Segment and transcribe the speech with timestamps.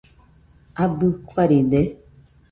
[0.83, 1.81] ¿Abɨ kuaride.?